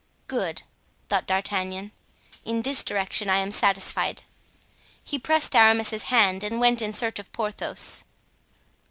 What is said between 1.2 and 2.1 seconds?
D'Artagnan: